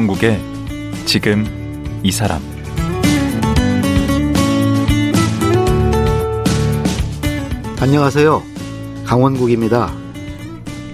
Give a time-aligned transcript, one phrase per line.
[0.00, 0.40] 강원국의
[1.04, 1.44] 지금
[2.02, 2.40] 이 사람
[7.78, 8.42] 안녕하세요.
[9.04, 9.92] 강원국입니다.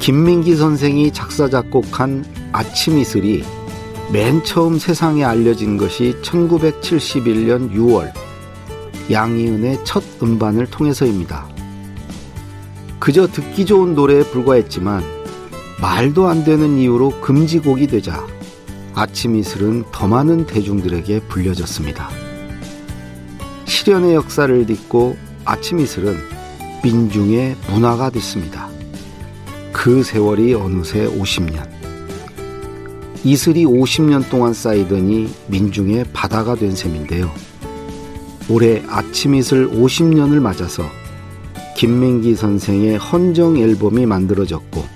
[0.01, 3.45] 김민기 선생이 작사 작곡한 아침 이슬이
[4.13, 8.13] 맨 처음 세상에 알려진 것이 1971년 6월
[9.11, 11.47] 양희은의 첫 음반을 통해서입니다.
[12.99, 15.05] 그저 듣기 좋은 노래에 불과했지만
[15.81, 18.27] 말도 안 되는 이유로 금지곡이 되자
[18.99, 22.09] 아침 이슬은 더 많은 대중들에게 불려졌습니다.
[23.67, 26.17] 실현의 역사를 딛고 아침 이슬은
[26.83, 28.71] 민중의 문화가 됐습니다.
[29.71, 31.69] 그 세월이 어느새 50년.
[33.23, 37.31] 이슬이 50년 동안 쌓이더니 민중의 바다가 된 셈인데요.
[38.49, 40.85] 올해 아침 이슬 50년을 맞아서
[41.77, 44.96] 김민기 선생의 헌정 앨범이 만들어졌고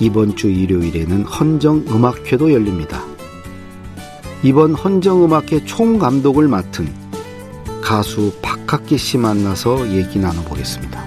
[0.00, 3.02] 이번 주 일요일에는 헌정 음악회도 열립니다.
[4.42, 6.92] 이번 헌정 음악회 총감독을 맡은
[7.82, 11.04] 가수 박학기 씨 만나서 얘기 나눠보겠습니다.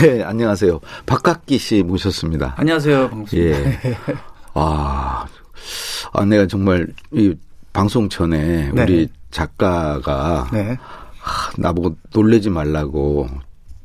[0.00, 0.78] 네, 안녕하세요.
[1.06, 2.54] 박학기 씨 모셨습니다.
[2.56, 3.36] 안녕하세요, 방송.
[3.36, 3.80] 예.
[4.54, 5.26] 아,
[6.12, 7.34] 아, 내가 정말 이
[7.72, 8.82] 방송 전에 네.
[8.82, 10.76] 우리 작가가 네.
[11.20, 13.28] 하, 나보고 놀래지 말라고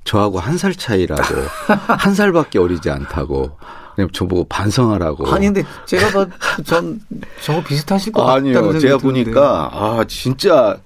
[0.06, 1.22] 저하고 한 살 차이라고
[1.88, 3.58] 한 살밖에 어리지 않다고
[3.96, 5.28] 그냥 저보고 반성하라고.
[5.32, 7.00] 아니 근데 제가 봐전
[7.44, 10.78] 저거 비슷하실 것 같다는 아니요, 제가 보니까 아 진짜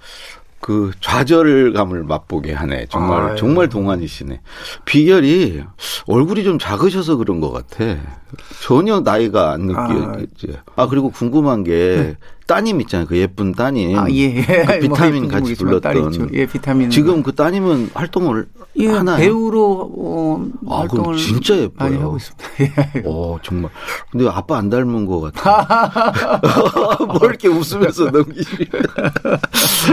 [0.68, 2.88] 그 좌절감을 맛보게 하네.
[2.90, 3.36] 정말 아유.
[3.38, 4.42] 정말 동안이시네.
[4.84, 5.64] 비결이
[6.08, 7.96] 얼굴이 좀 작으셔서 그런 것 같아.
[8.62, 10.60] 전혀 나이가 안 느껴지죠.
[10.76, 12.18] 아, 아 그리고 궁금한 게 네.
[12.48, 13.06] 따님 있잖아요.
[13.08, 13.98] 그 예쁜 따님.
[14.00, 14.42] 아, 예.
[14.42, 16.30] 그 뭐 비타민 뭐 같이 불렀던.
[16.34, 16.90] 예, 비타민.
[16.90, 18.48] 지금 그 따님은 활동을
[18.78, 19.18] 예, 하나요?
[19.18, 21.72] 배우로 어, 아, 활동을 진짜 예뻐요.
[21.78, 22.46] 많이 하고 있습니다.
[22.96, 23.04] 예.
[23.06, 23.70] 어, 정말.
[24.12, 26.42] 근데 아빠 안 닮은 것 같아.
[27.06, 28.68] 뭐 이렇게 웃으면서 넘기시.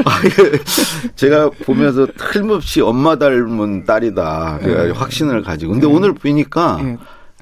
[0.04, 1.10] 아, 예.
[1.16, 4.60] 제가 보면서 틀림없이 엄마 닮은 딸이다.
[4.62, 4.90] 제가 예.
[4.92, 5.72] 확신을 가지고.
[5.72, 5.92] 근데 예.
[5.92, 6.78] 오늘 보니까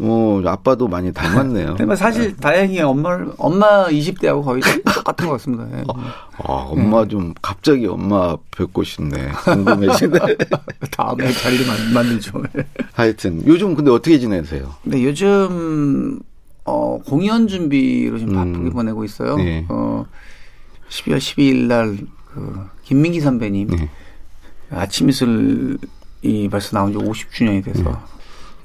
[0.02, 0.06] 예.
[0.06, 1.76] 뭐 아빠도 많이 닮았네요.
[1.78, 5.64] 근데 사실 다행히 엄마 엄마 20대하고 거의 똑같은 것 같습니다.
[5.70, 5.84] 네.
[5.86, 9.28] 아, 엄마 좀 갑자기 엄마 뵙고 싶네.
[9.44, 10.18] 궁금해지네.
[10.90, 12.42] 다음에 자리를 만들죠.
[12.92, 14.74] 하여튼 요즘 근데 어떻게 지내세요?
[14.82, 16.20] 네, 요즘
[16.64, 19.36] 어, 공연 준비로 지금 바쁘게 음, 보내고 있어요.
[19.36, 19.64] 네.
[19.68, 20.04] 어,
[20.88, 21.96] 12월 12일 날
[22.34, 23.88] 그 김민기 선배님 네.
[24.70, 25.78] 아침 이슬이
[26.50, 27.90] 벌써 나온 지 50주년이 돼서 네.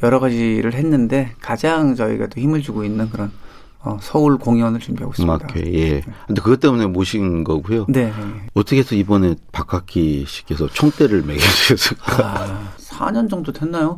[0.03, 3.31] 여러 가지를 했는데 가장 저희가 또 힘을 주고 있는 그런
[3.79, 5.33] 어, 서울 공연을 준비하고 있습니다.
[5.33, 6.01] 음악회, 예.
[6.27, 7.85] 근데 그것 때문에 모신 거고요.
[7.87, 8.11] 네.
[8.53, 12.23] 어떻게 해서 이번에 박학기 씨께서 총대를 매겨주셨을까?
[12.25, 13.97] 아, 4년 정도 됐나요?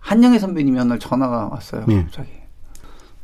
[0.00, 1.84] 한영애 선배님이 한날 전화가 왔어요.
[1.86, 2.02] 네.
[2.04, 2.30] 갑자기.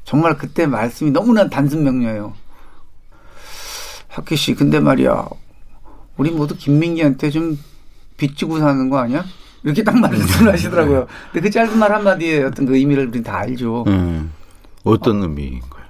[0.05, 2.35] 정말 그때 말씀이 너무나 단순 명료해요.
[4.09, 5.29] 학기 씨, 근데 말이야.
[6.17, 7.59] 우리 모두 김민기한테 좀
[8.17, 9.25] 빚지고 사는 거 아니야?
[9.67, 11.09] 이렇게 딱 말씀을 하시더라고요.
[11.33, 13.85] 근데 그 짧은 말 한마디에 어떤 그 의미를 우리는 다 알죠.
[13.89, 14.31] 음,
[14.85, 15.85] 어떤 어, 의미인가요?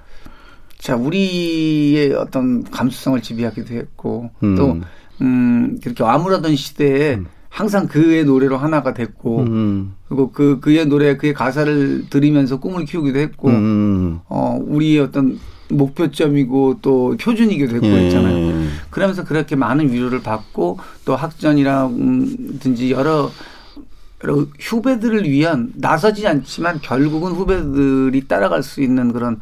[0.79, 4.55] 자, 우리의 어떤 감수성을 지배하기도 했고, 음.
[4.55, 4.79] 또,
[5.21, 7.27] 음, 그렇게 암울하던 시대에 음.
[7.49, 9.93] 항상 그의 노래로 하나가 됐고, 음.
[10.07, 14.19] 그리고 그, 그의 노래, 그의 가사를 들으면서 꿈을 키우기도 했고, 음.
[14.27, 15.39] 어, 우리의 어떤
[15.69, 18.05] 목표점이고 또 표준이기도 했고 예.
[18.05, 18.67] 했잖아요.
[18.89, 23.29] 그러면서 그렇게 많은 위로를 받고 또 학전이라든지 여러
[24.59, 29.39] 후배들을 위한 나서지 않지만 결국은 후배들이 따라갈 수 있는 그런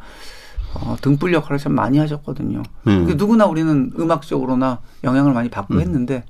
[0.74, 2.62] 어, 등불 역할을 참 많이 하셨거든요.
[2.86, 3.06] 음.
[3.16, 5.80] 누구나 우리는 음악적으로나 영향을 많이 받고 음.
[5.80, 6.24] 했는데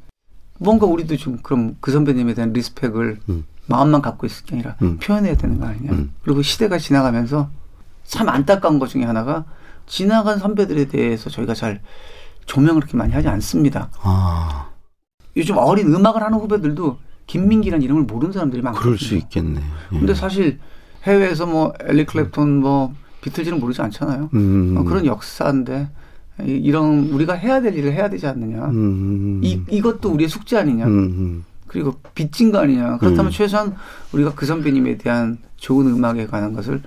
[0.58, 3.44] 뭔가 우리도 좀 그럼 그 선배님에 대한 리스펙을 음.
[3.66, 4.98] 마음만 갖고 있을 게 아니라 음.
[4.98, 5.92] 표현해야 되는 거 아니냐.
[5.92, 6.12] 음.
[6.22, 7.50] 그리고 시대가 지나가면서
[8.04, 9.44] 참 안타까운 것 중에 하나가
[9.86, 11.82] 지나간 선배들에 대해서 저희가 잘
[12.46, 13.90] 조명을 그렇게 많이 하지 않습니다.
[14.00, 14.68] 아.
[15.36, 18.84] 요즘 어린 음악을 하는 후배들도 김민기라는 이름을 모르는 사람들이 많거든요.
[18.84, 19.60] 그럴 수 있겠네.
[19.92, 19.98] 예.
[19.98, 20.58] 근데 사실
[21.04, 24.30] 해외에서 뭐 엘리 클랩톤 뭐 비틀즈는 모르지 않잖아요.
[24.34, 24.76] 음.
[24.78, 25.88] 어, 그런 역사인데
[26.44, 28.66] 이런 우리가 해야 될 일을 해야 되지 않느냐.
[28.66, 29.40] 음.
[29.42, 30.86] 이 이것도 우리의 숙제 아니냐.
[30.86, 31.44] 음.
[31.66, 32.98] 그리고 빚진 거 아니냐.
[32.98, 33.30] 그렇다면 음.
[33.30, 33.74] 최소한
[34.12, 36.82] 우리가 그 선배님에 대한 좋은 음악에 관한 것을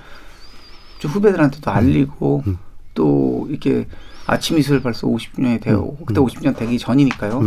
[0.99, 2.57] 좀 후배들한테도 알리고 음.
[2.93, 3.87] 또 이렇게
[4.25, 6.05] 아침 이슬 벌써 50년이 되고 음.
[6.05, 7.41] 그때 50년 되기 전이니까요.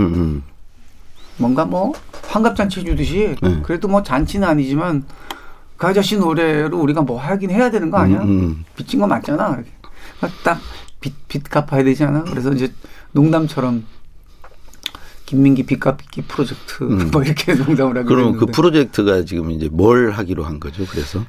[1.38, 1.92] 뭔가 뭐
[2.32, 3.60] 환갑잔치 주듯이 네.
[3.62, 5.04] 그래도 뭐 잔치는 아니지만
[5.76, 8.22] 그 아저씨 노래로 우리가 뭐 하긴 해야 되는 거 아니야?
[8.22, 8.64] 음, 음.
[8.74, 9.62] 빚진 거 맞잖아.
[10.42, 10.58] 딱
[11.00, 12.24] 빚, 빚 갚아야 되지 않아?
[12.24, 12.72] 그래서 이제
[13.12, 13.84] 농담처럼
[15.26, 17.10] 김민기 빚갚기 프로젝트 음.
[17.12, 20.86] 뭐 이렇게 농담을 하고 그럼 그 프로젝트가 지금 이제 뭘 하기로 한 거죠?
[20.86, 21.24] 그래서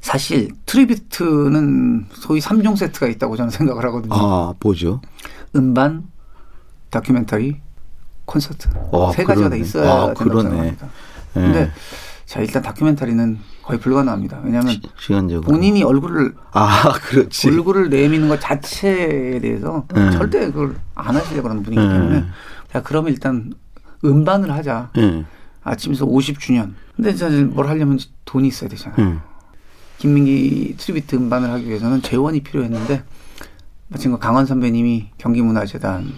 [0.00, 4.14] 사실 트리비트는 소위 3종 세트가 있다고 저는 생각을 하거든요.
[4.14, 5.00] 아, 뭐죠?
[5.56, 6.04] 음반,
[6.90, 7.60] 다큐멘터리,
[8.24, 8.68] 콘서트.
[8.92, 10.86] 아, 세 가지가 다 있어야 아, 된다고 생각합니다.
[11.34, 11.42] 네.
[11.42, 11.72] 근데
[12.26, 14.40] 자, 일단 다큐멘터리는 거의 불가능합니다.
[14.44, 15.12] 왜냐하면 시,
[15.44, 20.10] 본인이 얼굴을 아 그렇지 얼굴을 내미는 것 자체에 대해서 네.
[20.10, 21.88] 절대 그걸 안 하시려고 하는 분이기 네.
[21.88, 22.24] 때문에
[22.72, 23.52] 자 그러면 일단
[24.04, 24.90] 음반을 하자.
[24.96, 25.24] 네.
[25.62, 26.74] 아침이슬 50주년.
[26.94, 29.10] 근데 사실 뭘 하려면 돈이 있어야 되잖아요.
[29.12, 29.18] 네.
[29.98, 33.02] 김민기 트리뷰트 음반을 하기 위해서는 재원이 필요했는데
[33.88, 36.12] 마침 그 강헌 선배님이 경기문화재단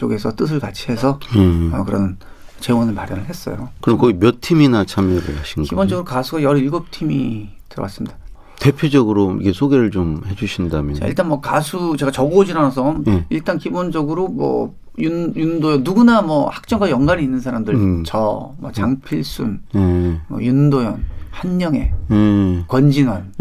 [0.00, 1.70] 쪽에서 뜻을 같이 해서 음.
[1.74, 2.16] 어, 그런
[2.58, 3.68] 재원을 마련을 했어요.
[3.80, 5.68] 그럼 거기 몇 팀이나 참여를 하신 거예요?
[5.68, 8.16] 기본적으로 가수가 17팀이 들어갔습니다.
[8.58, 10.94] 대표적으로 이게 소개를 좀 해주신다면.
[10.94, 13.24] 자, 일단 뭐 가수 제가 적어오진 않아서 네.
[13.30, 18.02] 일단 기본적으로 뭐 윤, 윤도현 누구나 뭐 학점과 연관이 있는 사람들 음.
[18.04, 20.20] 저, 뭐 장필순, 네.
[20.28, 22.64] 뭐 윤도현, 한영애, 네.
[22.68, 23.32] 권진원,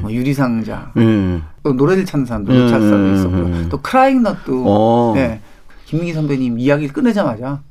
[0.00, 0.92] 뭐 유리상자,
[1.64, 3.68] 또 노래를 찾는 사람들 노차사도 있었고요.
[3.68, 5.12] 또 크라잉넛도 어.
[5.92, 5.98] 네.
[5.98, 7.62] 김민기 선배님 이야기를 끝내자마자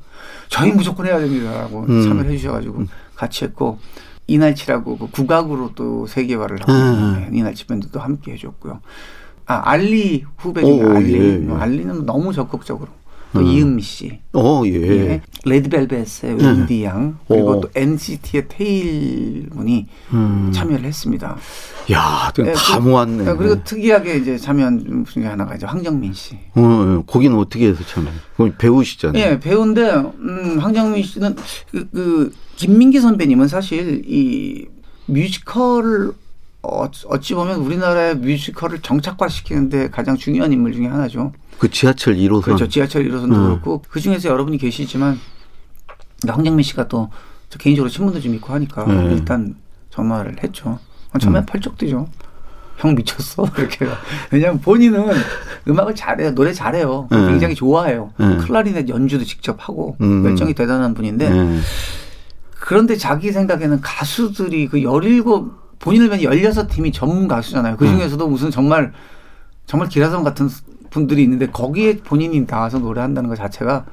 [0.48, 2.04] 저희 무조건 해야 됩니다라고 음.
[2.04, 2.88] 참여를 해주셔가지고 음.
[3.16, 3.80] 같이 했고
[4.28, 7.30] 이날치라고 그 국악으로 또 세계화를 하고 음.
[7.32, 8.80] 네, 이날치 밴드도 함께 해줬고요.
[9.48, 11.54] 아 알리 후배 중에 알리, 예, 예.
[11.54, 12.90] 알리는 너무 적극적으로
[13.34, 13.46] 또 음.
[13.46, 14.20] 이은미 씨.
[14.34, 14.72] 어, 예.
[14.72, 15.22] 예.
[15.46, 16.84] 레드벨벳의 윈디 음.
[16.84, 17.62] 양 그리고 어.
[17.62, 20.52] 또 NCT의 테일 분이 음.
[20.54, 21.38] 참여를 했습니다.
[21.92, 23.24] 야, 네, 다 그, 모았네.
[23.24, 26.36] 네, 그리고 특이하게 이제 참여한 분 중에 하나가 이제 황정민 씨.
[26.56, 28.10] 어, 어 거기는 어떻게 해서 참여?
[28.58, 29.24] 배우시잖아요.
[29.24, 31.36] 예, 배우인데 음, 황정민 씨는
[31.72, 34.68] 그, 그 김민기 선배님은 사실 이
[35.08, 36.14] 뮤지컬을
[36.64, 41.32] 어, 어찌 보면 우리나라의 뮤지컬을 정착화시키는데 가장 중요한 인물 중에 하나죠.
[41.58, 42.44] 그 지하철 1호선.
[42.44, 42.68] 그렇죠.
[42.68, 43.44] 지하철 1호선도 음.
[43.46, 45.20] 그렇고 그 중에서 여러분이 계시지만
[46.28, 47.10] 황정민 씨가 또
[47.58, 49.12] 개인적으로 친분도 좀 있고 하니까 음.
[49.12, 49.56] 일단
[49.90, 50.80] 전화를 했죠.
[51.20, 51.46] 처음에 음.
[51.46, 52.08] 펄쩍 뛰죠.
[52.78, 53.88] 형 미쳤어 이렇게
[54.32, 55.14] 왜냐하면 본인은
[55.68, 57.28] 음악을 잘해요 노래 잘해요 음.
[57.28, 58.40] 굉장히 좋아해요 음.
[58.40, 60.26] 클라리넷 연주도 직접 하고 음.
[60.26, 61.62] 열정이 대단한 분인데 음.
[62.50, 67.78] 그런데 자기 생각에는 가수들이 그 열일곱 본인을 위한 열여섯 팀이 전문 가수잖아요.
[67.78, 68.94] 그 중에서도 무슨 정말
[69.66, 70.48] 정말 기라성 같은
[70.90, 73.86] 분들이 있는데 거기에 본인이 나와서 노래한다는 것 자체가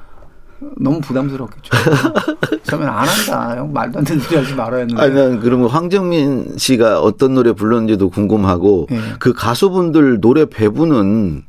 [0.76, 1.70] 너무 부담스럽겠죠.
[2.64, 3.56] 처음엔 안 한다.
[3.56, 5.00] 형 말도 안 되는 소리 하지 말아야 했는데.
[5.02, 8.99] 아니, 난 그러면 황정민 씨가 어떤 노래 불렀는지도 궁금하고 네.
[9.20, 11.44] 그 가수분들 노래 배분은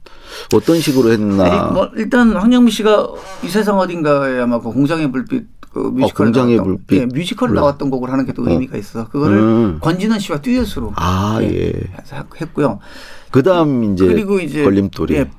[0.54, 1.44] 어떤 식으로 했나?
[1.44, 3.10] 아니, 뭐 일단 황정민 씨가
[3.44, 7.00] 이 세상 어딘가에 아마 그 공장의 불빛 그 어, 뮤지컬 어, 공장의 나왔던, 불빛.
[7.00, 8.50] 예, 뮤지컬 나왔던 곡을 하는 게 또 어.
[8.50, 9.08] 의미가 있어.
[9.10, 9.80] 그거를 음.
[9.82, 11.48] 권진원 씨와 듀엣으로 아, 예.
[11.48, 11.74] 예.
[12.42, 12.80] 했고요.
[13.32, 15.30] 그다음 이제 그리고 이제 걸림돌이 예,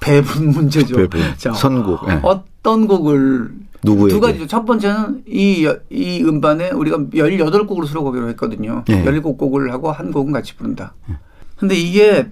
[0.00, 0.96] 배분 문제죠.
[0.96, 1.20] 배분.
[1.36, 2.08] 자, 선곡.
[2.08, 2.20] 예.
[2.22, 3.50] 어떤 곡을
[3.82, 4.46] 누구 두 가지죠.
[4.46, 8.84] 첫 번째는 이, 이 음반에 우리가 18곡으로 수록하기로 했거든요.
[8.88, 9.04] 예.
[9.04, 10.94] 17곡을 하고 한 곡은 같이 부른다.
[11.10, 11.18] 예.
[11.56, 12.30] 근데 이게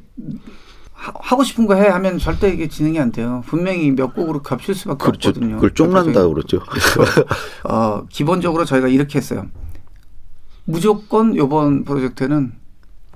[1.02, 3.42] 하고 싶은 거 해 하면 절대 이게 진행이 안 돼요.
[3.46, 5.30] 분명히 몇 곡으로 겹칠 수밖에 그렇죠.
[5.30, 5.56] 없거든요.
[5.56, 6.60] 그걸 쫑난다 그렇죠.
[7.64, 9.46] 어, 기본적으로 저희가 이렇게 했어요.
[10.64, 12.52] 무조건 요번 프로젝트는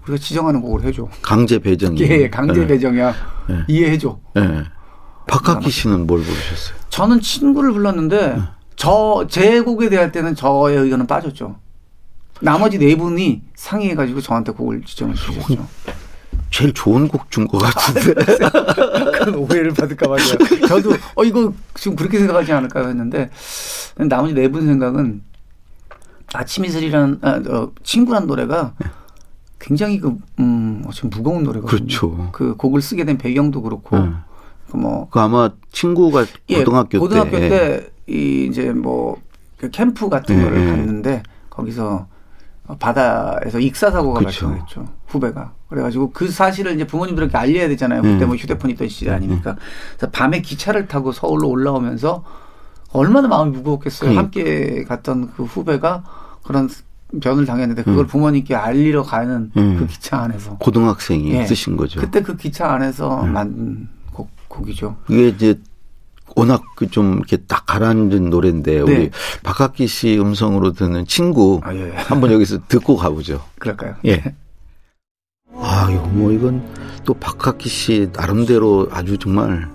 [0.02, 1.08] 우리가 지정하는 곡을 해줘.
[1.22, 1.96] 강제 배정.
[1.98, 2.66] 예, 강제 네.
[2.66, 3.14] 배정이야.
[3.48, 3.58] 네.
[3.68, 4.18] 이해해줘.
[4.34, 4.64] 네.
[5.28, 6.76] 박학기 씨는 뭘 부르셨어요?
[6.90, 8.42] 저는 친구를 불렀는데 네.
[8.76, 11.56] 저제 곡에 대할 때는 저의 의견은 빠졌죠.
[12.40, 15.66] 나머지 네 분이 상의해가지고 저한테 곡을 지정을 주셨죠.
[16.56, 18.14] 제일 좋은 곡 준 것 같은데.
[19.12, 20.18] 그런 오해를 받을까 봐요.
[20.66, 23.28] 저도 어 이거 지금 그렇게 생각하지 않을까 했는데
[24.08, 25.22] 나머지 네 분 생각은
[26.32, 28.72] 아침 이슬이란 아, 어, 친구란 노래가
[29.58, 31.78] 굉장히 그 음, 좀 무거운 노래거든요.
[31.78, 32.30] 그렇죠.
[32.32, 34.10] 그 곡을 쓰게 된 배경도 그렇고 네.
[34.70, 35.08] 그 뭐.
[35.10, 37.90] 그 아마 친구가 예, 고등학교, 고등학교 때.
[38.08, 39.18] 때이 이제 뭐
[39.58, 40.66] 그 캠프 같은 예, 거를 예.
[40.70, 42.06] 갔는데 거기서
[42.78, 44.46] 바다에서 익사 사고가 그쵸.
[44.48, 44.88] 발생했죠.
[45.06, 45.52] 후배가.
[45.68, 48.02] 그래가지고 그 사실을 이제 부모님들에게 알려야 되잖아요.
[48.02, 49.56] 그때 뭐 휴대폰이 있던 시대 아니니까.
[49.96, 52.24] 그래서 밤에 기차를 타고 서울로 올라오면서
[52.92, 54.10] 얼마나 마음이 무거웠겠어요.
[54.10, 56.04] 그 함께 갔던 그 후배가
[56.44, 56.68] 그런
[57.20, 58.06] 변을 당했는데 그걸 음.
[58.06, 59.76] 부모님께 알리러 가는 음.
[59.78, 61.46] 그 기차 안에서 고등학생이 네.
[61.46, 62.00] 쓰신 거죠.
[62.00, 63.32] 그때 그 기차 안에서 음.
[63.32, 64.96] 만든 곡, 곡이죠.
[65.08, 65.60] 이게 이제
[66.36, 68.80] 워낙 그좀 이렇게 딱 가라앉은 노래인데 네.
[68.80, 69.10] 우리
[69.42, 71.90] 박학기 씨 음성으로 듣는 친구 아, 예.
[71.96, 73.42] 한번 여기서 듣고 가보죠.
[73.58, 73.96] 그럴까요?
[74.04, 74.22] 예.
[75.54, 76.62] 아, 이거 뭐 이건
[77.04, 79.66] 또 박학기 씨 나름대로 아주 정말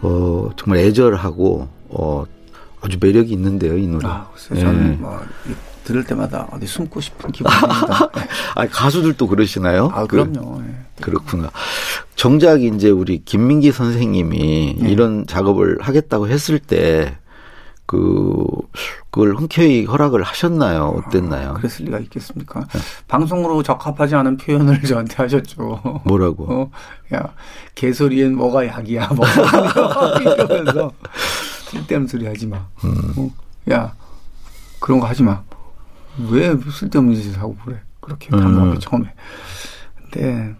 [0.00, 2.24] 어 정말 애절하고 어
[2.80, 4.06] 아주 매력이 있는데요, 이 노래.
[4.06, 4.96] 아, 저는 예.
[4.96, 5.20] 뭐
[5.84, 8.10] 들을 때마다 어디 숨고 싶은 기분입니다.
[8.56, 9.90] 아, 가수들도 그러시나요?
[9.92, 10.58] 아, 그럼요.
[10.58, 11.02] 그, 예.
[11.02, 11.50] 그렇구나.
[12.16, 14.88] 정작 이제 우리 김민기 선생님이 예.
[14.88, 17.16] 이런 작업을 하겠다고 했을 때
[17.86, 18.46] 그,
[19.10, 20.86] 그걸 흔쾌히 허락을 하셨나요?
[21.06, 21.50] 어땠나요?
[21.50, 22.60] 아, 그랬을 리가 있겠습니까?
[22.60, 22.80] 네.
[23.08, 26.02] 방송으로 적합하지 않은 표현을 저한테 하셨죠.
[26.04, 26.46] 뭐라고?
[26.50, 26.70] 어,
[27.14, 27.34] 야,
[27.74, 29.08] 개소리엔 뭐가 약이야.
[29.14, 30.92] 뭐가 이러면서
[31.70, 32.66] 쓸데없는 소리 하지 마.
[32.84, 33.12] 음.
[33.18, 33.30] 어,
[33.70, 33.92] 야,
[34.80, 35.42] 그런 거 하지 마.
[36.30, 37.80] 왜 쓸데없는 짓을 하고 그래.
[38.00, 38.80] 그렇게 방송하기 음.
[38.80, 39.14] 처음에.
[40.10, 40.54] 근데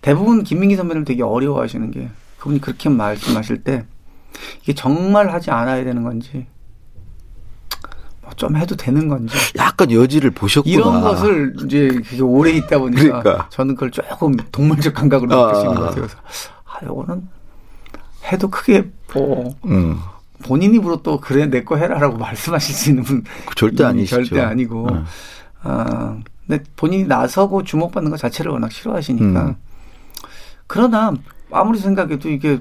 [0.00, 3.86] 대부분 김민기 선배님 되게 어려워하시는 게 그분이 그렇게 말씀하실 때
[4.62, 6.46] 이게 정말 하지 않아야 되는 건지
[8.22, 10.74] 뭐좀 해도 되는 건지 약간 여지를 보셨구나.
[10.74, 13.46] 이런 것을 이제 오래 있다 보니까 그러니까.
[13.50, 15.46] 저는 그걸 조금 동물적 감각으로 아.
[15.48, 15.94] 느끼시는 것 같아요.
[15.96, 16.18] 그래서
[16.64, 17.28] 아, 이거는
[18.24, 19.98] 해도 크게 뭐 음.
[20.42, 23.24] 본인 입으로 또 그래 내 거 해라라고 말씀하실 수 있는 분
[23.56, 24.24] 절대 아니시죠.
[24.24, 24.88] 절대 아니고.
[24.88, 25.04] 음.
[25.62, 29.42] 아, 근데 본인이 나서고 주목받는 것 자체를 워낙 싫어하시니까.
[29.46, 29.54] 음.
[30.66, 31.14] 그러나
[31.50, 32.60] 아무리 생각해도 이게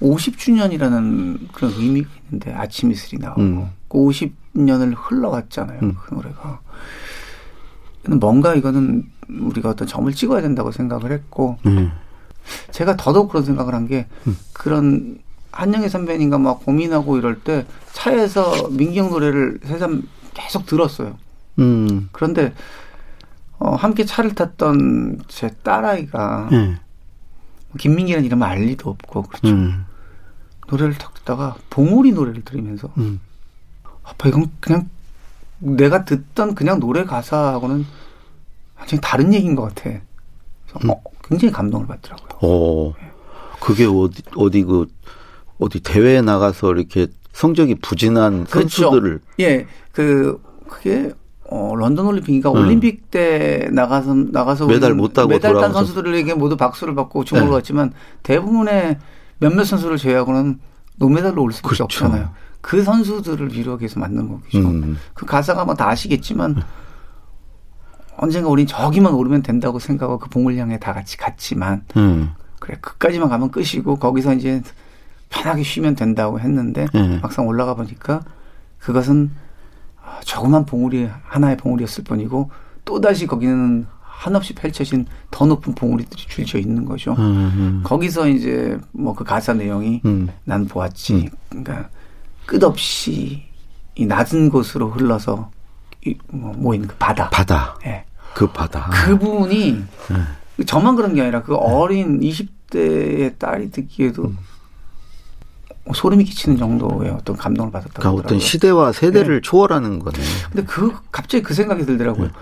[0.00, 3.70] 50주년이라는 그런 의미가 있는데 아침 이슬이 나오고 음.
[3.88, 5.80] 그 50년을 흘러갔잖아요.
[5.82, 5.94] 음.
[6.02, 6.60] 그 노래가.
[8.20, 11.92] 뭔가 이거는 우리가 어떤 점을 찍어야 된다고 생각을 했고 음.
[12.72, 14.36] 제가 더더욱 그런 생각을 한게 음.
[14.52, 15.18] 그런
[15.52, 20.02] 한영애 선배님과 막 고민하고 이럴 때 차에서 민경 노래를 새삼
[20.34, 21.16] 계속 들었어요.
[21.58, 22.08] 음.
[22.12, 22.54] 그런데
[23.58, 26.80] 어, 함께 차를 탔던 제 딸아이가 네.
[27.78, 29.48] 김민기라는 이름 알 리도 없고 그렇죠.
[29.48, 29.84] 음.
[30.68, 33.20] 노래를 탁 듣다가 봉우리 노래를 들으면서 음.
[34.02, 34.88] 아빠 이건 그냥
[35.58, 37.86] 내가 듣던 그냥 노래 가사하고는
[38.78, 39.82] 완전히 다른 얘기인 것 같아.
[39.84, 40.90] 그래서 음.
[40.90, 42.38] 어, 굉장히 감동을 받더라고요.
[42.40, 43.12] 어, 네.
[43.60, 44.88] 그게 어디 어디 그
[45.62, 48.82] 어디 대회에 나가서 이렇게 성적이 부진한 그렇죠.
[48.90, 51.12] 선수들을 예, 그 그게
[51.48, 52.56] 어, 런던 올림픽인가 음.
[52.56, 57.54] 올림픽 때 나가서 나가서 메달 못 따고 메달 딴 선수들에게 모두 박수를 받고 주목을 네.
[57.56, 57.92] 받지만
[58.22, 58.98] 대부분의
[59.38, 60.60] 몇몇 선수를 제외하고는
[60.96, 61.84] 노메달로 올 수밖에 그렇죠.
[61.84, 62.30] 없잖아요.
[62.60, 64.58] 그 선수들을 위로하기 위해서 만든 곡이죠.
[64.58, 64.98] 음.
[65.14, 66.62] 그 가사가 뭐 다 아시겠지만 음.
[68.16, 72.30] 언젠가 우린 저기만 오르면 된다고 생각하고 그 봉을 향해 다 같이 갔지만 음.
[72.60, 74.62] 그래 끝까지만 가면 끝이고 거기서 이제
[75.32, 77.18] 편하게 쉬면 된다고 했는데 음.
[77.22, 78.22] 막상 올라가 보니까
[78.78, 79.30] 그것은
[80.24, 82.50] 조그만 봉우리 하나의 봉우리였을 뿐이고
[82.84, 87.12] 또 다시 거기는 한없이 펼쳐진 더 높은 봉우리들이 줄져 있는 거죠.
[87.12, 87.80] 음, 음.
[87.82, 90.28] 거기서 이제 뭐 그 가사 내용이 음.
[90.44, 91.14] 난 보았지.
[91.14, 91.28] 음.
[91.48, 91.88] 그러니까
[92.46, 93.42] 끝없이
[93.96, 95.50] 이 낮은 곳으로 흘러서
[96.06, 97.30] 이, 뭐 모인 그 바다.
[97.30, 97.76] 바다.
[97.84, 97.88] 예.
[97.88, 98.04] 네.
[98.34, 98.90] 그 바다.
[98.92, 99.72] 그 부분이
[100.58, 100.64] 네.
[100.66, 101.58] 저만 그런 게 아니라 그 네.
[101.60, 104.38] 어린 20대의 딸이 듣기에도 음.
[105.92, 109.40] 소름이 끼치는 정도의 어떤 감동을 받았다고 그러니까 어떤 시대와 세대를 네.
[109.42, 110.18] 초월하는 거네.
[110.50, 112.26] 근데 그 갑자기 그 생각이 들더라고요.
[112.26, 112.32] 네.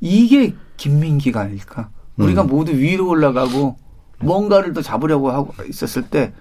[0.00, 1.90] 이게 김민기가 아닐까.
[2.16, 2.48] 우리가 음.
[2.48, 3.76] 모두 위로 올라가고
[4.20, 6.32] 뭔가를 더 잡으려고 하고 있었을 때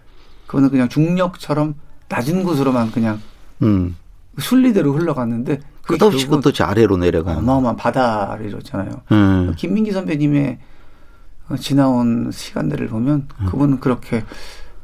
[0.48, 1.76] 그거는 그냥 중력처럼
[2.10, 3.22] 낮은 곳으로만 그냥
[3.62, 3.96] 음.
[4.40, 8.90] 순리대로 흘러갔는데 끝없이 끝없이 아래로 내려가는 어마어마한 바다를 이뤘잖아요.
[9.12, 9.54] 음.
[9.56, 10.60] 김민기 선배님의
[11.60, 13.46] 지나온 시간들을 보면 음.
[13.46, 14.24] 그분은 그렇게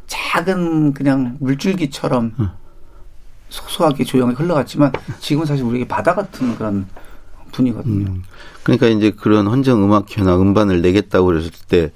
[0.09, 2.49] 작은 그냥 물줄기처럼 음.
[3.49, 6.87] 소소하게 조용히 흘러갔지만 지금은 사실 우리에게 바다 같은 그런
[7.51, 8.11] 분이거든요.
[8.11, 8.23] 음.
[8.61, 11.91] 그러니까 이제 그런 헌정 음악회나 음반을 내겠다고 그랬을 때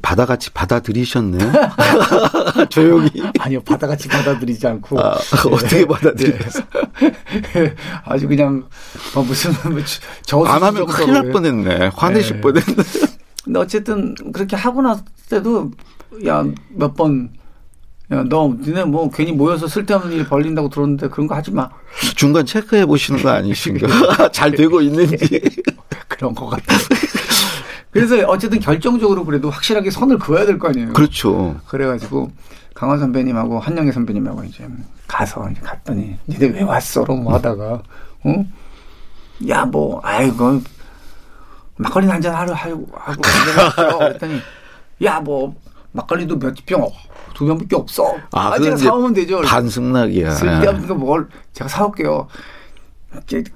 [0.00, 1.50] 바다같이 받아들이셨네요.
[2.70, 3.10] 조용히.
[3.40, 5.00] 아니요, 바다같이 받아들이지 않고.
[5.00, 5.50] 아, 네.
[5.52, 6.64] 어떻게 받아들였어요?
[7.54, 7.74] 네.
[8.04, 8.68] 아주 그냥
[9.16, 9.50] 어, 무슨
[10.24, 11.90] 저안 하면 큰일 날 뻔했네.
[11.94, 12.40] 화내실 네.
[12.40, 12.74] 뻔했네.
[13.44, 15.72] 근데 어쨌든 그렇게 하고 났을 때도
[16.26, 16.44] 야
[16.76, 17.30] 몇 번
[18.10, 21.70] 야, 너, 니네 뭐 괜히 모여서 쓸데없는 일 벌린다고 들었는데 그런 거 하지 마.
[22.16, 24.28] 중간 체크해 보시는 거 아니신가?
[24.32, 25.40] 잘 되고 있는지.
[26.08, 26.62] 그런 것 같아.
[27.90, 30.92] 그래서 어쨌든 결정적으로 그래도 확실하게 선을 그어야 될 거 아니에요.
[30.92, 31.58] 그렇죠.
[31.66, 32.30] 그래가지고
[32.74, 34.66] 강원 선배님하고 한영애 선배님하고 이제
[35.06, 37.04] 가서 이제 갔더니 니네 왜 왔어?
[37.04, 37.82] 뭐 하다가,
[38.24, 38.46] 어?
[39.48, 40.62] 야, 뭐, 아이고,
[41.76, 43.20] 막걸리 한잔 하러 하고, 하고,
[43.98, 44.40] 그랬더니,
[45.02, 45.54] 야, 뭐,
[45.92, 46.86] 막걸리도 몇 병
[47.34, 48.14] 두 병밖에 없어.
[48.32, 49.40] 아, 아 제가 사오면 되죠.
[49.40, 50.30] 반승낙이야.
[50.32, 52.28] 쓸데없는 거 뭘 제가 사올게요.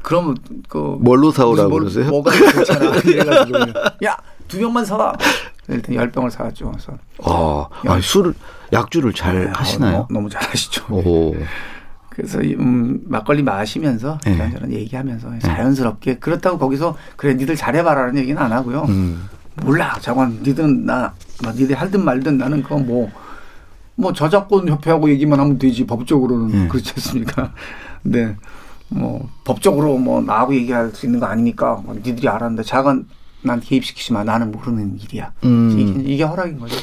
[0.02, 0.36] 그러면
[0.68, 2.08] 그 뭘로 사오라고 뭘, 그러세요?
[2.10, 2.96] 뭐가 괜찮아.
[3.04, 3.58] 이래가지고
[4.04, 4.16] 야
[4.48, 5.12] 두 병만 사와.
[5.68, 6.70] 일단 열 병을 사왔죠.
[6.70, 6.92] 그래서
[7.24, 8.32] 아, 아 술을
[8.72, 9.96] 약주를 잘 아, 하시나요?
[9.98, 10.84] 어, 너무, 잘 하시죠.
[10.88, 11.34] 오.
[12.10, 14.34] 그래서 음, 막걸리 마시면서 네.
[14.34, 15.38] 이런저런 얘기하면서 네.
[15.40, 18.82] 자연스럽게 그렇다고 거기서 그래 니들 잘해봐라는 얘기는 안 하고요.
[18.84, 19.28] 음.
[19.62, 25.58] 몰라 자관 니들은 나 뭐, 니들 할든 말든 나는 그건 뭐뭐 저작권 협회하고 얘기만 하면
[25.58, 26.68] 되지 법적으로는 네.
[26.68, 27.52] 그렇지 않습니까?
[28.02, 28.36] 네.
[28.88, 33.06] 뭐 법적으로 뭐 나하고 얘기할 수 있는 거 아니니까 뭐 니들이 알았는데 자간
[33.42, 35.32] 난 개입시키지 마 나는 모르는 일이야.
[35.44, 35.78] 음.
[35.78, 36.76] 이게, 이게 허락인 거죠.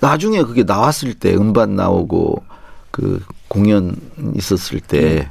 [0.00, 2.44] 나중에 그게 나왔을 때 음반 나오고
[2.90, 3.96] 그 공연
[4.34, 5.30] 있었을 때그 네.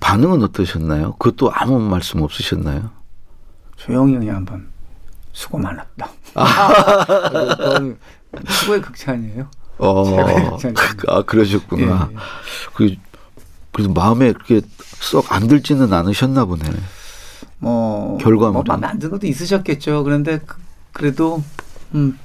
[0.00, 1.12] 반응은 어떠셨나요?
[1.18, 2.90] 그것도 아무 말씀 없으셨나요?
[3.76, 4.71] 조용히 그냥 한번
[5.32, 6.10] 수고 많았다.
[6.34, 7.94] 아.
[8.48, 9.48] 수고의 극찬이에요.
[9.78, 10.58] 어,
[11.08, 12.08] 아, 그러셨구나.
[12.10, 12.18] 예, 예.
[12.74, 12.94] 그,
[13.72, 14.60] 그래도 마음에 그렇게
[15.00, 16.62] 썩 안 들지는 않으셨나 보네.
[17.58, 18.52] 뭐, 결과물.
[18.52, 20.04] 뭐, 마음에 안 드는 것도 있으셨겠죠.
[20.04, 20.40] 그런데
[20.92, 21.42] 그, 래도
[21.94, 22.18] 음,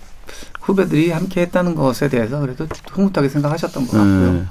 [0.62, 4.34] 후배들이 함께 했다는 것에 대해서 그래도 흐뭇하게 생각하셨던 것 같고요.
[4.34, 4.44] 네.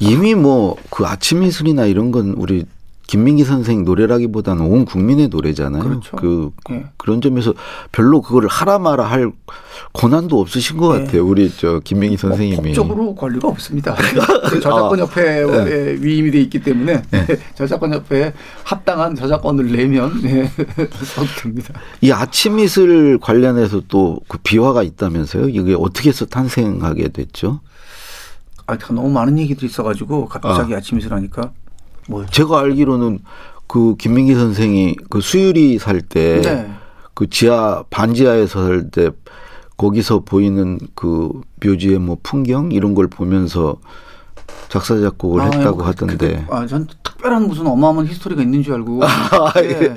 [0.00, 2.66] 이미 뭐 그 아침 이슬이나 이런 건 우리
[3.06, 5.82] 김민기 선생 노래라기보다는 온 국민의 노래잖아요.
[5.82, 6.16] 그렇죠.
[6.16, 6.86] 그 네.
[6.96, 7.52] 그런 점에서
[7.90, 9.32] 별로 그거를 하라 마라 할
[9.92, 11.04] 권한도 없으신 것 네.
[11.04, 11.26] 같아요.
[11.26, 13.94] 우리 저 김민기 뭐 선생님이 뭐 법적으로 권리가 없습니다.
[14.48, 15.96] 그 저작권 협회에 아, 네.
[16.00, 17.26] 위임이 돼 있기 때문에 네.
[17.54, 18.32] 저작권 협회에
[18.64, 20.50] 합당한 저작권을 내면 네.
[21.42, 21.74] 됩니다.
[22.00, 25.48] 이 아침 이슬 관련해서 또 그 비화가 있다면서요?
[25.48, 27.60] 이게 어떻게 해서 탄생하게 됐죠?
[28.66, 30.78] 아, 너무 많은 얘기들이 있어가지고 갑자기 아.
[30.78, 31.52] 아침 이슬 하니까
[32.08, 33.20] 뭐 제가 알기로는
[33.66, 36.70] 그 김민기 선생이 그 수유리 살 때그 네.
[37.14, 39.10] 그 지하 반지하에서 살 때
[39.82, 43.78] 거기서 보이는 그 묘지의 뭐 풍경 이런 걸 보면서
[44.68, 46.46] 작사 작곡을 아, 했다고 그, 하던데.
[46.48, 49.02] 그, 아, 전 특별한 무슨 어마어마한 히스토리가 있는 줄 알고.
[49.04, 49.82] 아, 예.
[49.82, 49.94] 예.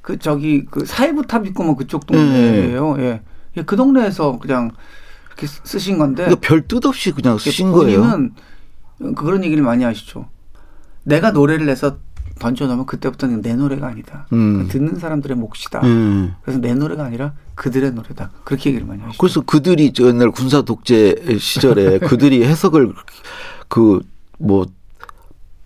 [0.00, 2.96] 그 저기 그 사이부탑 있고 뭐 그쪽 동네예요.
[3.00, 3.20] 예.
[3.56, 3.62] 예.
[3.62, 4.70] 그 동네에서 그냥
[5.28, 6.34] 이렇게 쓰신 건데.
[6.40, 8.30] 별뜻 없이 그냥 쓰신 거예요.
[9.14, 10.26] 그런 얘기를 많이 하시죠.
[11.04, 11.96] 내가 노래를 내서
[12.38, 14.26] 던져놓으면 그때부터는 내 노래가 아니다.
[14.32, 14.66] 음.
[14.68, 15.80] 듣는 사람들의 몫이다.
[15.84, 16.34] 음.
[16.42, 18.30] 그래서 내 노래가 아니라 그들의 노래다.
[18.44, 19.18] 그렇게 얘기를 많이 하시죠.
[19.18, 22.92] 그래서 그들이 옛날 군사 독재 시절에 그들이 해석을
[23.68, 24.66] 그뭐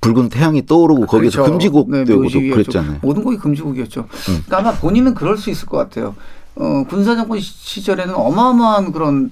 [0.00, 1.52] 붉은 태양이 떠오르고 거기서 그렇죠.
[1.52, 2.98] 금지곡 네, 되고 그랬잖아요.
[3.02, 4.00] 모든 곡이 금지곡이었죠.
[4.02, 4.42] 음.
[4.46, 6.14] 그러니까 아마 본인은 그럴 수 있을 것 같아요.
[6.56, 9.30] 어, 군사정권 시절에는 어마어마한 그런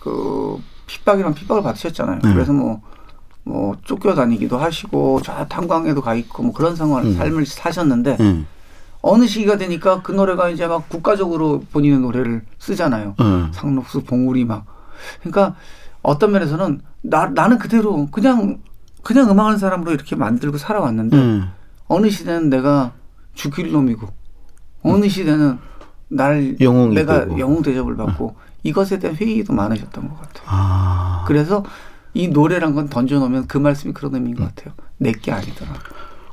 [0.00, 2.20] 그 핍박이란 핍박을 받으셨잖아요.
[2.22, 2.32] 네.
[2.32, 2.80] 그래서 뭐
[3.46, 7.14] 뭐 쫓겨다니기도 하시고 저 탄광에도 가 있고 뭐 그런 상황 음.
[7.14, 8.46] 삶을 사셨는데 음.
[9.02, 13.14] 어느 시기가 되니까 그 노래가 이제 막 국가적으로 본인의 노래를 쓰잖아요.
[13.20, 13.50] 음.
[13.54, 14.64] 상록수 봉우리 막
[15.20, 15.54] 그러니까
[16.02, 18.58] 어떤 면에서는 나 나는 그대로 그냥
[19.04, 21.48] 그냥 음악하는 사람으로 이렇게 만들고 살아왔는데 음.
[21.86, 22.94] 어느 시대는 내가
[23.34, 24.08] 죽일 놈이고
[24.82, 25.56] 어느 시대는
[26.08, 27.38] 날 내가 되고.
[27.38, 28.42] 영웅 대접을 받고 음.
[28.64, 30.44] 이것에 대한 회의도 많으셨던 것 같아요.
[30.46, 31.24] 아.
[31.28, 31.62] 그래서
[32.16, 34.48] 이 노래란 건 던져놓으면 그 말씀이 그런 의미인 것 음.
[34.48, 34.74] 같아요.
[34.96, 35.74] 내게 아니더라.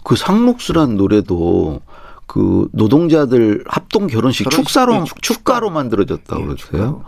[0.06, 1.82] 그 상록수란 노래도
[2.26, 7.04] 그 노동자들 합동 결혼식, 결혼식 축사로 네, 축가로 만들어졌다고 네, 그러세요?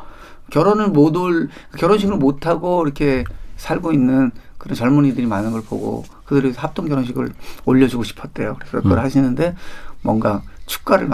[0.52, 3.24] 결혼을 못 올 결혼식을 못 하고 이렇게
[3.58, 7.32] 살고 있는 그런 젊은이들이 많은 걸 보고 그들이 합동 결혼식을
[7.66, 8.58] 올려주고 싶었대요.
[8.60, 9.04] 그래서 그걸 음.
[9.04, 9.56] 하시는데
[10.02, 11.10] 뭔가 축가를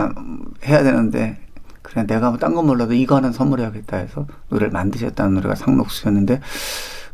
[0.66, 1.38] 해야 되는데
[1.84, 6.42] 그냥 내가 딴 건 몰라도 이거 하나 선물해야겠다 해서 노래를 만드셨다는 노래가 상록수였는데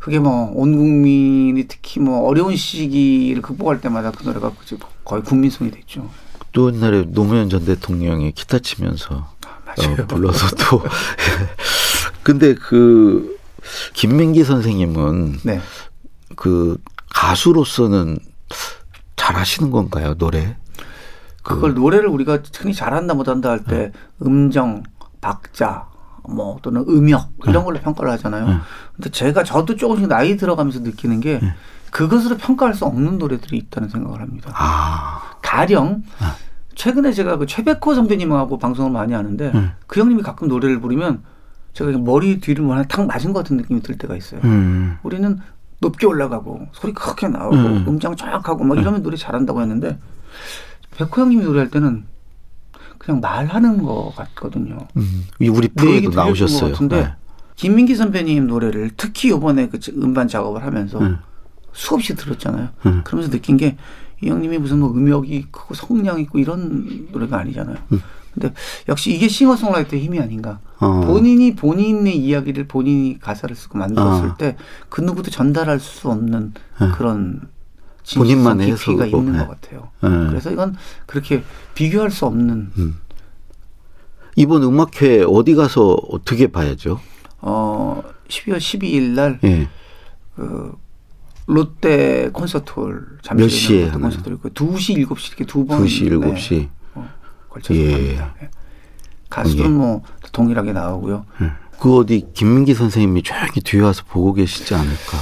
[0.08, 4.50] 그게 뭐 온 국민이 특히 뭐 어려운 시기를 극복할 때마다 그 노래가
[5.04, 6.08] 거의 국민송이 됐죠.
[6.52, 9.28] 또 옛날에 노무현 전 대통령이 기타 치면서
[9.66, 10.82] 아, 어, 불러서 또
[12.24, 13.36] 근데 그
[13.92, 15.60] 김민기 선생님은 네.
[16.36, 16.78] 그
[17.10, 18.18] 가수로서는
[19.16, 20.56] 잘하시는 건가요 노래?
[21.42, 21.80] 그걸 그.
[21.80, 23.92] 노래를 우리가 흔히 잘한다 못한다 할때 네.
[24.22, 24.84] 음정,
[25.20, 25.86] 박자,
[26.28, 27.64] 뭐 또는 음역 이런 네.
[27.64, 28.46] 걸로 평가를 하잖아요.
[28.46, 28.56] 네.
[28.94, 31.54] 근데 제가 저도 조금씩 나이 들어가면서 느끼는 게 네.
[31.90, 34.50] 그것으로 평가할 수 없는 노래들이 있다는 생각을 합니다.
[34.54, 35.36] 아.
[35.42, 36.02] 가령
[36.74, 39.52] 최근에 제가 그 최백호 선배님하고 방송을 많이 하는데
[39.86, 41.22] 그 형님이 가끔 노래를 부르면
[41.72, 44.40] 제가 머리 뒤를 뭐 하나 탁 맞은 것 같은 느낌이 들 때가 있어요.
[44.44, 44.98] 음.
[45.02, 45.38] 우리는
[45.80, 47.98] 높게 올라가고 소리 크게 나오고 음.
[48.00, 49.98] 장 정확하고 막 이러면 노래 잘한다고 했는데
[50.96, 52.04] 백호 형님이 노래할 때는
[53.08, 54.76] 그냥 말하는 것 같거든요.
[54.98, 55.24] 음.
[55.40, 56.72] 우리 프로에도 나오셨어요.
[56.72, 57.14] 같은데 네.
[57.56, 61.14] 김민기 선배님 노래를 특히 이번에 그 음반 작업을 하면서 네.
[61.72, 62.68] 수없이 들었잖아요.
[62.84, 63.00] 네.
[63.04, 63.76] 그러면서 느낀 게
[64.20, 67.76] 이 형님이 무슨 뭐 음역이 크고 성량 있고 이런 노래가 아니잖아요.
[67.92, 68.00] 음.
[68.34, 68.52] 근데
[68.88, 70.58] 역시 이게 싱어송라이터의 힘이 아닌가.
[70.80, 71.00] 어.
[71.06, 74.36] 본인이 본인의 이야기를 본인이 가사를 쓰고 만들었을 어.
[74.36, 76.88] 때 그 누구도 전달할 수 없는 네.
[76.94, 77.48] 그런
[78.16, 79.38] 본인만의 깊이가 있는 네.
[79.38, 79.90] 것 같아요.
[80.02, 80.08] 네.
[80.28, 81.42] 그래서 이건 그렇게
[81.74, 82.70] 비교할 수 없는.
[82.78, 83.00] 음.
[84.36, 87.00] 이번 음악회 어디 가서 어떻게 봐야죠?
[87.40, 89.68] 어 12월 12일 날 네.
[90.36, 90.76] 그
[91.46, 95.84] 롯데 콘서트홀 잠실에 시에 롯데 콘서트 있고 2시 7시 이렇게 두 번.
[95.84, 96.50] 2시 7시.
[96.50, 96.68] 네.
[96.94, 97.08] 어,
[97.48, 97.92] 걸쳐서 예.
[97.92, 98.34] 합니다.
[98.40, 98.50] 네.
[99.28, 99.68] 가수는 예.
[99.68, 101.26] 뭐 동일하게 나오고요.
[101.40, 101.52] 음.
[101.80, 105.18] 그 어디 김민기 선생님이 조용히 뒤에 와서 보고 계시지 않을까?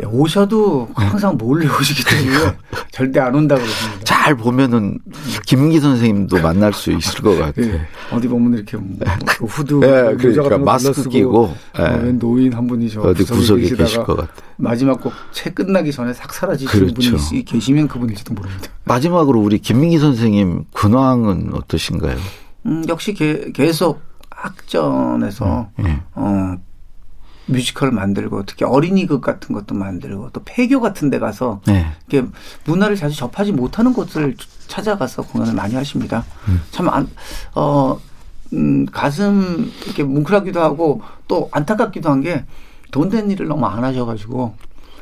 [0.00, 2.56] 예, 오셔도 항상 몰래 오시기 때문에
[2.92, 4.04] 절대 안 온다고 그러십니다.
[4.04, 4.98] 잘 보면은
[5.46, 7.60] 김기 선생님도 만날 수 있을 것 같아.
[7.60, 7.80] 네.
[8.12, 12.12] 어디 보면 이렇게 뭐그 후드, 네, 그러니까 마스크 끼고 네.
[12.12, 14.32] 노인 한 분이 저 어디 구석에 계실 것 같아.
[14.56, 17.16] 마지막 꼭 책 끝나기 전에 싹 사라지시는 그렇죠.
[17.16, 18.68] 분이 계시면 그분일지도 모릅니다.
[18.84, 22.16] 마지막으로 우리 김민기 선생님 근황은 어떠신가요?
[22.66, 26.00] 음, 역시 게, 계속 학전에서 네.
[26.14, 26.56] 어,
[27.48, 31.86] 뮤지컬 만들고 특히 어린이극 같은 것도 만들고 또 폐교 같은 데 가서 네.
[32.08, 32.28] 이렇게
[32.64, 34.36] 문화를 자주 접하지 못하는 곳을
[34.68, 36.24] 찾아가서 공연을 많이 하십니다.
[36.48, 36.60] 음.
[36.70, 37.08] 참 안,
[37.54, 37.98] 어,
[38.52, 42.44] 음, 가슴 이렇게 뭉클하기도 하고 또 안타깝기도 한 게
[42.90, 44.54] 돈 된 일을 너무 안 하셔가지고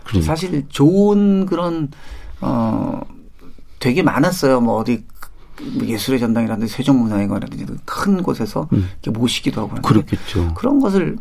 [0.04, 0.26] 그러니까.
[0.26, 1.88] 사실 좋은 그런
[2.40, 3.00] 어
[3.78, 4.60] 되게 많았어요.
[4.60, 5.04] 뭐 어디
[5.84, 8.88] 예술의 전당이라든지 세종문화회관이라든지 큰 곳에서 음.
[9.02, 10.52] 이렇게 모시기도 하고 그렇겠죠.
[10.54, 11.16] 그런 것을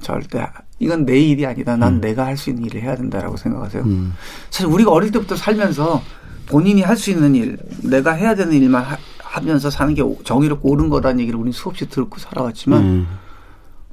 [0.00, 0.46] 절대
[0.78, 1.76] 이건 내 일이 아니다.
[1.76, 2.00] 난 음.
[2.00, 3.82] 내가 할 수 있는 일을 해야 된다라고 생각하세요.
[3.82, 4.14] 음.
[4.50, 6.02] 사실 우리가 어릴 때부터 살면서
[6.46, 10.88] 본인이 할 수 있는 일, 내가 해야 되는 일만 하, 면서 사는 게 정의롭고 옳은
[10.88, 13.06] 거라는 얘기를 우리는 수없이 듣고 살아왔지만 음.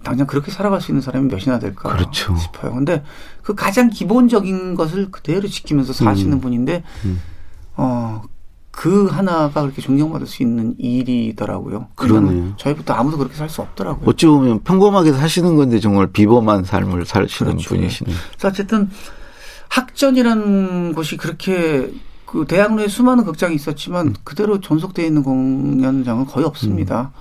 [0.04, 2.36] 당장 그렇게 살아갈 수 있는 사람이 몇이나 될까 그렇죠.
[2.38, 2.74] 싶어요.
[2.74, 3.04] 근데
[3.42, 6.42] 그 가장 기본적인 것을 그대로 지키면서 사시는 음.
[6.42, 7.20] 분인데 음.
[7.76, 8.22] 어
[8.76, 11.88] 그 하나가 그렇게 존경받을 수 있는 일이더라고요.
[11.96, 12.54] 그러네요.
[12.58, 14.10] 저희부터 아무도 그렇게 살 수 없더라고요.
[14.10, 17.70] 어찌 보면 평범하게 사시는 건데 정말 비범한 삶을 사시는 그렇죠.
[17.70, 18.16] 분이시네요.
[18.32, 18.90] 그래서 어쨌든
[19.70, 21.92] 학전이라는 곳이 그렇게
[22.26, 24.14] 그 대학로에 수많은 극장이 있었지만 음.
[24.24, 27.12] 그대로 존속되어 있는 공연장은 거의 없습니다.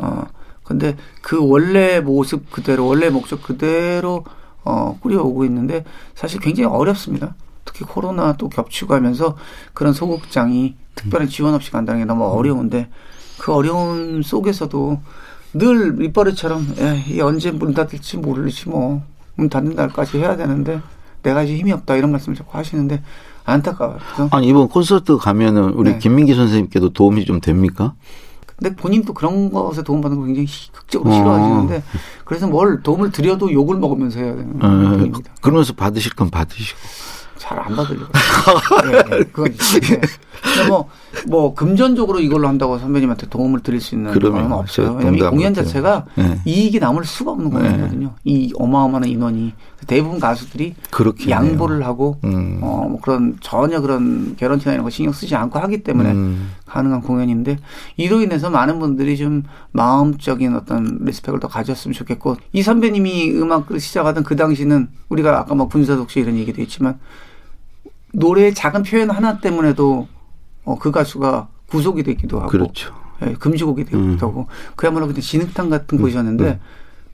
[0.00, 0.04] 음.
[0.04, 0.24] 어,
[0.64, 4.24] 근데 그 원래 모습 그대로 원래 목적 그대로
[4.64, 7.34] 어, 꾸려오고 있는데 사실 굉장히 어렵습니다.
[7.74, 9.36] 특히 코로나 또 겹치고 하면서
[9.74, 12.88] 그런 소극장이 특별한 지원 없이 간다는 게 너무 어려운데
[13.38, 15.00] 그 어려움 속에서도
[15.54, 19.02] 늘 밑버릇처럼 에, 언제 문 닫을지 모르지 뭐
[19.36, 20.80] 문 닫는 날까지 해야 되는데
[21.22, 23.02] 내가 이제 힘이 없다 이런 말씀을 자꾸 하시는데
[23.44, 23.98] 안타까워요.
[24.30, 25.98] 아니 이번 콘서트 가면은 우리 네.
[25.98, 27.94] 김민기 선생님께도 도움이 좀 됩니까?
[28.56, 31.14] 근데 본인도 그런 것에 도움받는 걸 굉장히 극적으로 어.
[31.14, 31.82] 싫어하시는데
[32.24, 35.32] 그래서 뭘 도움을 드려도 욕을 먹으면서 해야 되는 어, 분입니다.
[35.40, 36.78] 그러면서 받으실 건 받으시고.
[37.44, 38.10] 잘 안 받으려고.
[38.90, 39.52] 네, 네, 그건
[40.54, 40.68] 네.
[40.68, 40.88] 뭐,
[41.26, 44.94] 뭐, 금전적으로 이걸로 한다고 선배님한테 도움을 드릴 수 있는 건 없어요.
[44.98, 46.40] 왜냐면 이 공연 자체가 네.
[46.44, 47.56] 이익이 남을 수가 없는 네.
[47.56, 48.14] 공연이거든요.
[48.24, 49.52] 이 어마어마한 인원이.
[49.86, 50.74] 대부분 가수들이.
[51.30, 52.58] 양보를 하고, 음.
[52.62, 56.52] 어, 뭐 그런 전혀 그런 개런티나 이런 거 신경 쓰지 않고 하기 때문에 음.
[56.66, 57.58] 가능한 공연인데,
[57.96, 64.24] 이로 인해서 많은 분들이 좀 마음적인 어떤 리스펙을 더 가졌으면 좋겠고, 이 선배님이 음악을 시작하던
[64.24, 66.98] 그 당시는 우리가 아까 뭐 군사 독시 이런 얘기도 했지만,
[68.14, 70.08] 노래의 작은 표현 하나 때문에도
[70.64, 72.94] 어, 그 가수가 구속이 되기도 하고 그렇죠.
[73.22, 74.16] 예, 금지곡이 되기도 음.
[74.20, 74.46] 하고
[74.76, 76.02] 그야말로 그냥 진흙탕 같은 음.
[76.02, 76.60] 곳이었는데 음.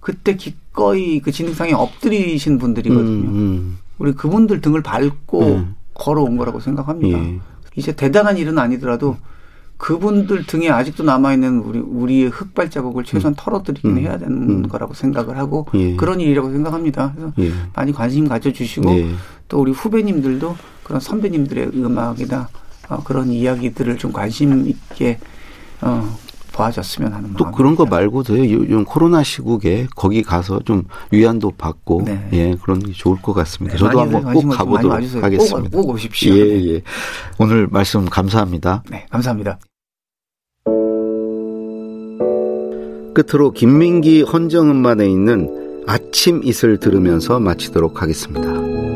[0.01, 3.29] 그때 기꺼이 그 진흙탕에 엎드리신 분들이거든요.
[3.29, 3.79] 음, 음.
[3.99, 5.75] 우리 그분들 등을 밟고 음.
[5.95, 7.19] 걸어온 거라고 생각합니다.
[7.19, 7.39] 예.
[7.77, 9.17] 이제 대단한 일은 아니더라도
[9.77, 15.97] 그분들 등에 아직도 남아있는 우리, 우리의 흙발자국을 최소한 털어드리긴 해야 되는 거라고 생각을 하고 예.
[15.97, 17.15] 그런 일이라고 생각합니다.
[17.15, 17.53] 그래서 예.
[17.75, 19.11] 많이 관심 가져주시고 예.
[19.51, 22.49] 또 우리 후배님들도 그런 선배님들의 음악이나
[22.89, 25.19] 어, 그런 이야기들을 좀 관심 있게
[25.83, 26.17] 어,
[26.53, 28.45] 봐줬으면 하는 또 그런 거 말고도요.
[28.45, 32.29] 이 코로나 시국에 거기 가서 좀 위안도 받고 네.
[32.33, 33.77] 예 그런 게 좋을 것 같습니다.
[33.77, 35.61] 네, 저도 한번 꼭 가보도록 하겠습니다.
[35.61, 36.35] 꼭, 꼭 오십시오.
[36.35, 36.75] 예 네.
[36.75, 36.83] 예.
[37.39, 38.83] 오늘 말씀 감사합니다.
[38.91, 39.59] 네 감사합니다.
[43.15, 48.90] 끝으로 김민기 헌정음반에 있는 아침 이슬 들으면서 마치도록 하겠습니다.